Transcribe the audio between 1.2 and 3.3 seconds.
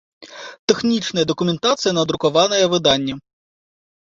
дакументацыя на друкаваныя выданнi